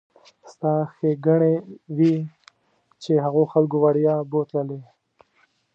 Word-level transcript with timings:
ستا 0.51 0.73
ښېګڼې 0.95 1.55
وي 1.95 2.15
چې 3.01 3.11
هغو 3.25 3.43
خلکو 3.53 3.77
وړیا 3.83 4.15
بوتللې. 4.31 4.79